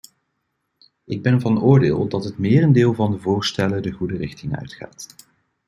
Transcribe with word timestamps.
Ik 1.05 1.21
ben 1.21 1.41
van 1.41 1.61
oordeel 1.61 2.07
dat 2.07 2.23
het 2.23 2.37
merendeel 2.37 2.93
van 2.93 3.11
de 3.11 3.19
voorstellen 3.19 3.81
de 3.81 3.91
goede 3.91 4.17
richting 4.17 4.57
uitgaat. 4.57 5.15